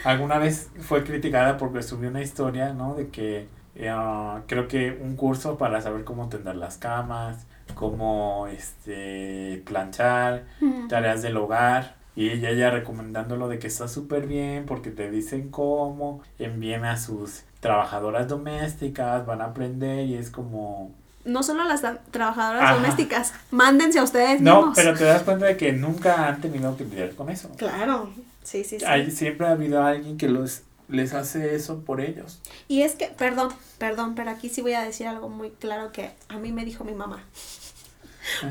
[0.03, 2.93] Alguna vez fue criticada porque subió una historia, ¿no?
[2.95, 9.61] De que eh, creo que un curso para saber cómo tender las camas, cómo este
[9.65, 10.87] planchar, Mm.
[10.87, 11.95] tareas del hogar.
[12.15, 16.97] Y ella ya recomendándolo de que está súper bien porque te dicen cómo, envíen a
[16.97, 20.91] sus trabajadoras domésticas, van a aprender y es como...
[21.25, 22.75] No solo las tra- trabajadoras Ajá.
[22.75, 24.75] domésticas, mándense a ustedes No, mismos.
[24.75, 27.49] pero te das cuenta de que nunca han tenido que lidiar con eso.
[27.57, 28.11] Claro,
[28.43, 28.85] sí, sí, sí.
[28.85, 32.39] Hay, siempre ha habido alguien que los, les hace eso por ellos.
[32.67, 33.49] Y es que, perdón,
[33.79, 36.83] perdón, pero aquí sí voy a decir algo muy claro que a mí me dijo
[36.83, 37.23] mi mamá.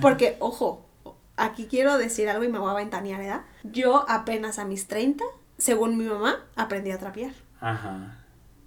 [0.01, 0.84] Porque, ojo,
[1.37, 3.43] aquí quiero decir algo y me voy a ventanear, ¿verdad?
[3.63, 5.25] Yo apenas a mis 30,
[5.59, 7.33] según mi mamá, aprendí a trapear.
[7.61, 8.19] Ajá.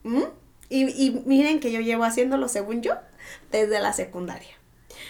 [0.03, 0.23] ¿Mm?
[0.69, 2.95] Y, y miren que yo llevo haciéndolo, según yo,
[3.51, 4.57] desde la secundaria.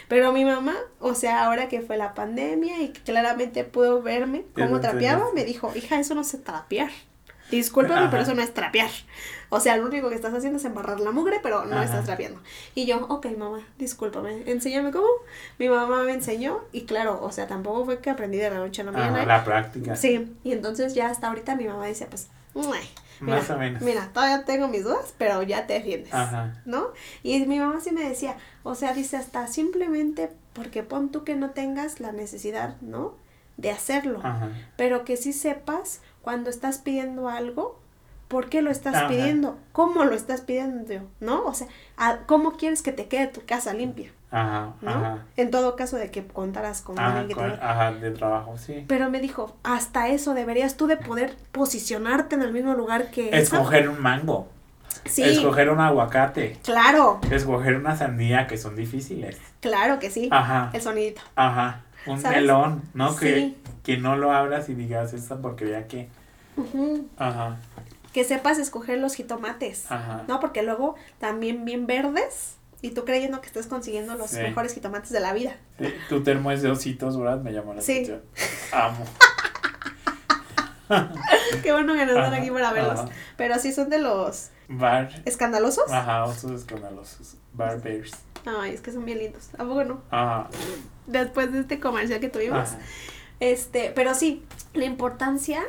[0.08, 4.80] Pero mi mamá, o sea, ahora que fue la pandemia y claramente pudo verme cómo
[4.80, 6.92] trapeaba, me dijo, hija, eso no es trapear.
[7.52, 8.90] Discúlpame, pero eso no es trapear.
[9.50, 11.86] O sea, lo único que estás haciendo es embarrar la mugre, pero no Ajá.
[11.86, 12.42] estás trapeando.
[12.76, 15.08] Y yo, ok, mamá, discúlpame, enséñame cómo.
[15.58, 18.82] Mi mamá me enseñó y claro, o sea, tampoco fue que aprendí de la noche
[18.82, 19.26] a la mañana.
[19.26, 19.96] La práctica.
[19.96, 22.80] Sí, y entonces ya hasta ahorita mi mamá dice, pues, "Mue,
[23.22, 23.82] mira, Más o menos.
[23.82, 26.62] mira, todavía tengo mis dudas, pero ya te defiendes, Ajá.
[26.66, 26.88] ¿no?
[27.24, 31.36] Y mi mamá sí me decía, o sea, dice hasta simplemente porque pon tú que
[31.36, 33.16] no tengas la necesidad, ¿no?
[33.56, 34.50] De hacerlo, Ajá.
[34.76, 37.80] pero que sí sepas cuando estás pidiendo algo,
[38.28, 39.08] ¿por qué lo estás Ajá.
[39.08, 39.58] pidiendo?
[39.72, 40.94] ¿Cómo lo estás pidiendo?
[41.22, 41.46] ¿No?
[41.46, 44.12] O sea, ¿a- ¿cómo quieres que te quede tu casa limpia?
[44.30, 44.74] Ajá.
[44.82, 44.90] ¿No?
[44.92, 45.26] Ajá.
[45.38, 48.12] En todo caso de que contaras con Ajá, alguien que te con- diga, ajá, de
[48.12, 48.84] trabajo, sí.
[48.90, 53.30] pero me dijo, hasta eso deberías tú de poder posicionarte en el mismo lugar que
[53.30, 53.38] esa.
[53.56, 54.50] Escoger un mango.
[55.06, 56.58] Sí, Escoger un aguacate.
[56.62, 59.38] claro, Escoger una sandía que son difíciles.
[59.62, 60.28] claro que sí.
[60.30, 60.72] Ajá.
[60.74, 61.22] El sonidito.
[61.38, 61.84] Ajá.
[62.06, 62.40] Un ¿Sabes?
[62.42, 63.16] melón, ¿no?
[63.16, 63.58] Que, Sí.
[63.84, 66.10] que no lo abras y digas esta porquería que.
[66.58, 67.08] Ujú.
[67.18, 67.58] Ajá.
[68.14, 69.90] Que sepas escoger los jitomates.
[69.92, 70.24] Ajá.
[70.28, 74.40] No, porque luego también bien verdes y tú creyendo que estás consiguiendo los Sí.
[74.40, 75.56] mejores jitomates de la vida.
[75.80, 77.40] Sí, tu termo es de ositos, ¿verdad?
[77.42, 77.94] Me llamó la Sí.
[77.94, 78.22] atención.
[78.74, 79.06] Amo.
[81.64, 83.00] Qué bueno que no están Ajá, aquí para verlos.
[83.00, 83.10] ajá.
[83.36, 85.22] Pero sí son de los Bar.
[85.26, 85.92] escandalosos.
[85.92, 87.36] Ajá, osos escandalosos.
[87.54, 88.12] Bar bears.
[88.46, 89.50] Ay, es que son bien lindos.
[89.56, 90.02] ¿A poco no?
[90.12, 90.50] Ajá.
[91.08, 92.70] Después de este comercial que tuvimos.
[92.70, 92.80] Ajá.
[93.40, 95.62] Este, pero sí, la importancia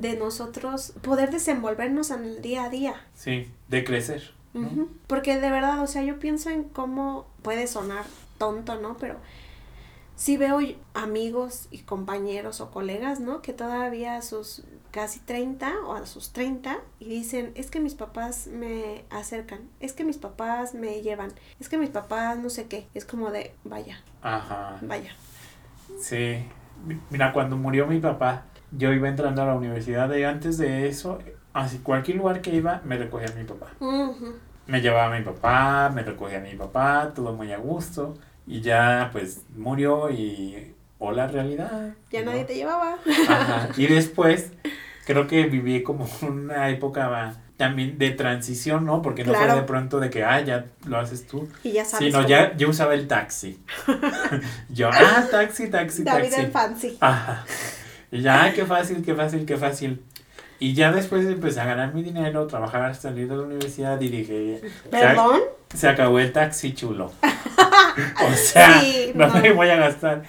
[0.00, 2.94] de nosotros poder desenvolvernos en el día a día.
[3.14, 4.32] Sí, de crecer.
[5.08, 8.04] Porque de verdad, o sea, yo pienso en cómo puede sonar
[8.38, 8.96] tonto, ¿no?
[8.98, 9.16] Pero
[10.16, 10.58] sí veo
[10.94, 13.42] amigos y compañeros o colegas, ¿no?
[13.42, 17.94] Que todavía a sus casi 30 o a sus 30 y dicen, es que mis
[17.94, 22.66] papás me acercan, es que mis papás me llevan, es que mis papás no sé
[22.68, 22.86] qué.
[22.94, 24.78] Es como de, vaya, Ajá.
[24.82, 25.10] vaya.
[26.00, 26.44] Sí.
[26.86, 28.44] Mi- Mira, cuando murió mi papá,
[28.76, 31.18] yo iba entrando a la universidad y antes de eso,
[31.52, 33.68] así cualquier lugar que iba, me recogía mi papá.
[34.66, 38.16] Me llevaba a mi papá, me recogía a mi papá, todo muy a gusto.
[38.46, 40.74] Y ya, pues, murió y...
[40.98, 41.94] Hola, realidad.
[42.10, 42.30] Ya ¿no?
[42.30, 42.96] nadie te llevaba.
[43.28, 43.68] Ajá.
[43.76, 44.52] Y después,
[45.04, 49.02] creo que viví como una época también de transición, ¿no?
[49.02, 51.48] Porque no fue de pronto de que, ah, ya lo haces tú.
[51.62, 52.06] Y ya sabes.
[52.06, 52.28] Sino cómo.
[52.28, 53.60] ya yo usaba el taxi.
[54.70, 56.40] yo, ah, taxi, taxi, David taxi.
[56.40, 56.98] el fancy.
[57.00, 57.44] Ajá.
[58.14, 60.02] Y ya, ah, qué fácil, qué fácil, qué fácil.
[60.60, 64.60] Y ya después empecé a ganar mi dinero, trabajar, salir de la universidad y dije,
[64.90, 65.40] ¿Perdón?
[65.74, 67.12] se acabó el taxi chulo.
[68.30, 69.34] o sea, Sí, no, no.
[69.40, 70.22] me voy a gastar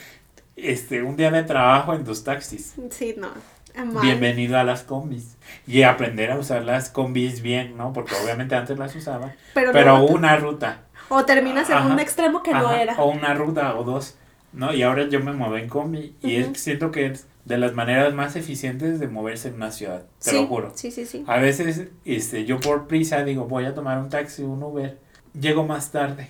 [0.56, 2.74] este un día de trabajo en dos taxis.
[2.90, 3.30] Sí, no.
[3.76, 4.02] Mal.
[4.04, 5.36] Bienvenido a las combis.
[5.68, 7.92] Y aprender a usar las combis bien, ¿no?
[7.94, 9.34] Porque obviamente antes las usaba.
[9.54, 10.80] Pero, una ruta.
[11.10, 12.96] O terminas en Ajá, un extremo que no era.
[12.96, 14.16] O una ruta o dos,
[14.54, 14.74] ¿no?
[14.74, 18.14] Y ahora yo me muevo en combi y es- siento que es de las maneras
[18.14, 20.72] más eficientes de moverse en una ciudad, te sí, lo juro.
[20.76, 21.24] Sí, sí, sí.
[21.28, 24.98] A veces este, yo por prisa digo, voy a tomar un taxi, un Uber,
[25.40, 26.30] llego más tarde,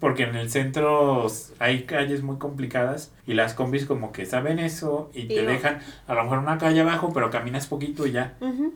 [0.00, 1.26] porque en el centro
[1.58, 5.50] hay calles muy complicadas y las combis como que saben eso y te no.
[5.50, 8.72] dejan a lo mejor una calle abajo, pero caminas poquito y ya, Ujú.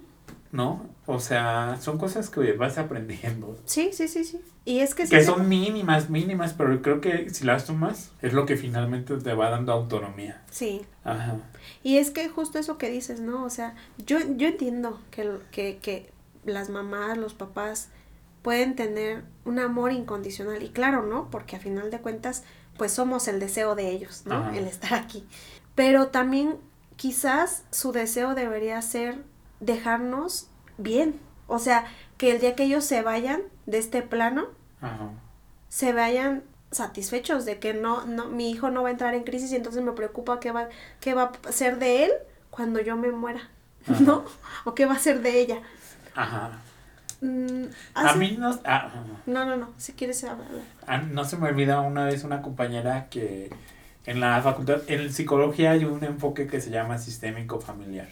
[0.52, 0.84] ¿No?
[1.06, 3.56] O sea, son cosas que vas aprendiendo.
[3.66, 4.40] Sí, sí, sí, sí.
[4.64, 8.10] Y es que sí Que se- son mínimas, mínimas, pero creo que si las tomas
[8.20, 10.42] es lo que finalmente te va dando autonomía.
[10.50, 10.82] Sí.
[11.04, 11.36] Ajá.
[11.82, 13.44] Y es que justo eso que dices, ¿no?
[13.44, 13.74] O sea,
[14.06, 16.12] yo, yo entiendo que, que, que
[16.44, 17.88] las mamás, los papás
[18.42, 20.62] pueden tener un amor incondicional.
[20.62, 21.30] Y claro, ¿no?
[21.30, 22.42] Porque a final de cuentas,
[22.76, 24.36] pues somos el deseo de ellos, ¿no?
[24.36, 24.56] Ajá.
[24.56, 25.26] El estar aquí.
[25.74, 26.56] Pero también
[26.96, 29.18] quizás su deseo debería ser
[29.61, 31.20] dejarnos bien.
[31.46, 31.85] O sea,
[32.18, 34.46] que el día que ellos se vayan de este plano,
[34.81, 35.11] Ajá.
[35.68, 39.51] se vayan satisfechos de que no, no, mi hijo no va a entrar en crisis
[39.53, 40.68] y entonces me preocupa qué va,
[41.01, 42.12] qué va a ser de él
[42.51, 43.49] cuando yo me muera,
[44.01, 44.25] ¿no?
[44.64, 45.59] O qué va a ser de ella.
[46.14, 46.51] Ajá.
[47.20, 48.59] Mm, a mí no...
[48.64, 48.90] Ah,
[49.27, 50.46] no, no, no, si quieres hablar.
[50.87, 53.51] Ah, no se me olvida una vez una compañera que
[54.11, 58.09] en la facultad, en psicología hay un enfoque que se llama sistémico familiar.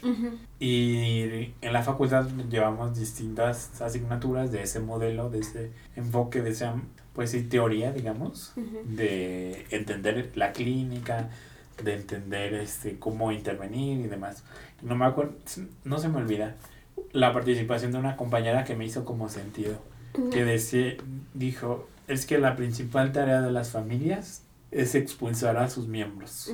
[0.60, 6.80] Y en la facultad llevamos distintas asignaturas de ese modelo, de ese enfoque, de esa,
[7.14, 8.52] pues sí, teoría, digamos,
[8.84, 11.30] de entender la clínica,
[11.82, 14.44] de entender este cómo intervenir y demás.
[14.82, 15.34] No me acuerdo,
[15.82, 16.54] no se me olvida
[17.10, 19.82] la participación de una compañera que me hizo como sentido,
[20.30, 20.94] que decía,
[21.34, 26.52] dijo, es que la principal tarea de las familias es expulsar a sus miembros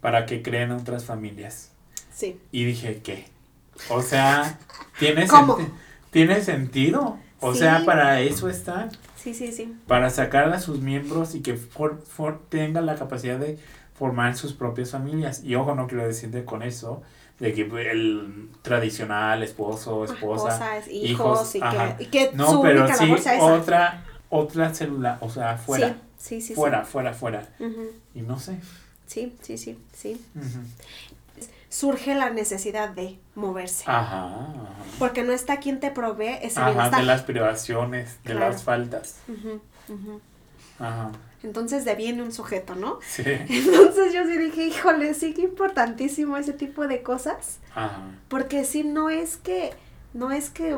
[0.00, 1.72] para que creen otras familias.
[2.12, 2.40] Sí.
[2.52, 3.26] Y dije, ¿qué?
[3.88, 4.58] O sea,
[4.98, 5.26] ¿tiene,
[6.10, 7.18] ¿tiene sentido?
[7.40, 8.90] O sea, para eso están.
[9.16, 9.74] Sí, sí, sí.
[9.86, 12.02] Para sacar a sus miembros y que for,
[12.48, 13.58] tengan la capacidad de
[13.94, 15.42] formar sus propias familias.
[15.44, 17.02] Y ojo, no quiero decirte con eso
[17.38, 25.18] de que el tradicional esposo, esposa, hijos, y, que, no, pero sí otra otra célula,
[25.20, 25.88] o sea, fuera.
[25.88, 27.48] Sí, sí, fuera, fuera, fuera.
[28.14, 28.58] Y no sé.
[29.06, 30.20] Sí, sí, sí, sí.
[31.68, 33.84] Surge la necesidad de moverse.
[33.86, 34.48] Ajá,
[34.98, 39.16] Porque no está quien te provee ese ajá, de las privaciones, de las faltas.
[40.78, 41.12] Ajá.
[41.42, 42.98] Entonces deviene un sujeto, ¿no?
[43.06, 43.22] Sí.
[43.26, 47.58] Entonces yo sí dije, híjole, sí que importantísimo ese tipo de cosas.
[47.74, 48.02] Ajá.
[48.28, 49.72] Porque si no es que,
[50.12, 50.76] no es que,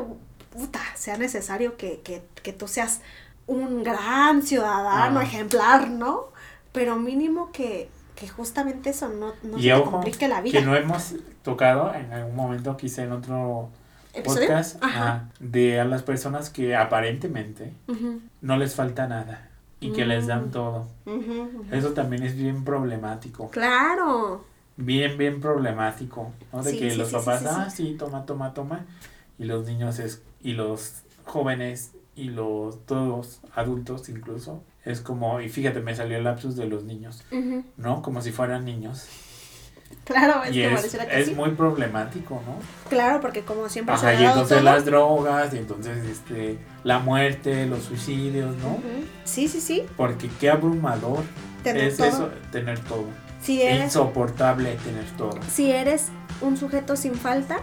[0.51, 3.01] puta, sea necesario que, que, que tú seas
[3.47, 5.23] un gran ciudadano ah.
[5.23, 6.25] ejemplar, ¿no?
[6.71, 10.59] Pero mínimo que, que justamente eso no, no y ojo, complique la vida.
[10.59, 13.69] Que no hemos tocado en algún momento, quizá en otro
[14.23, 14.81] podcast,
[15.39, 17.73] de a las personas que aparentemente
[18.41, 20.51] no les falta nada y que les dan mm.
[20.51, 20.87] todo.
[21.71, 23.49] Eso también es bien problemático.
[23.49, 24.45] Claro.
[24.77, 26.63] Bien, bien problemático, ¿no?
[26.63, 28.85] De que los papás, ah, sí, toma, toma, toma,
[29.37, 35.49] y los niños es, y los jóvenes y los todos adultos incluso es como y
[35.49, 37.23] fíjate me salió el lapsus de los niños
[37.77, 39.07] no como si fueran niños.
[40.05, 42.55] Claro es que es, es muy problemático no
[42.89, 47.83] claro porque como siempre Ajá, y entonces las drogas y entonces este la muerte los
[47.83, 48.79] suicidios no
[49.23, 49.83] sí sí sí.
[49.95, 51.23] Porque qué abrumador
[51.63, 53.05] es eso tener todo.
[53.41, 55.37] Si eres, insoportable tener todo.
[55.49, 56.09] si eres
[56.41, 57.59] un sujeto sin falta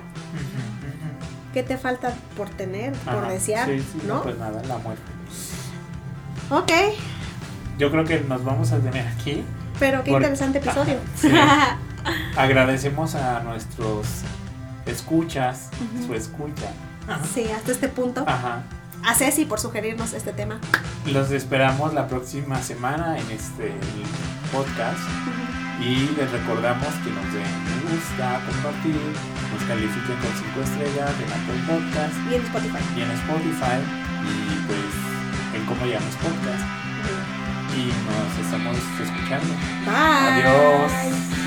[1.52, 3.66] ¿Qué te falta por tener, por desear?
[3.66, 4.22] Sí, sí, ¿no?
[4.22, 5.02] Pues nada, la muerte.
[6.50, 6.72] Ok.
[7.78, 9.44] Yo creo que nos vamos a tener aquí.
[9.78, 10.98] Pero qué interesante episodio.
[12.36, 14.06] Agradecemos a nuestros
[14.86, 15.70] escuchas,
[16.06, 16.70] su escucha.
[17.34, 18.24] Sí, hasta este punto.
[18.26, 18.62] Ajá.
[19.04, 20.60] A Ceci por sugerirnos este tema.
[21.06, 23.72] Los esperamos la próxima semana en este
[24.52, 25.00] podcast.
[25.80, 28.96] Y les recordamos que nos den gusta, compartir,
[29.50, 32.14] nos califiquen con 5 estrellas en Apple Podcast.
[32.30, 32.82] Y en Spotify.
[32.96, 33.78] Y en Spotify.
[34.22, 34.32] Y
[34.66, 34.92] pues
[35.54, 36.64] en cómo llamas podcast.
[37.74, 39.54] Y nos estamos escuchando.
[39.84, 40.42] Bye.
[40.42, 41.39] Adiós.